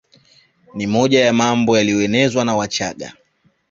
[0.75, 3.13] Ni moja ya mambo yaliyoenezwa na Wachagga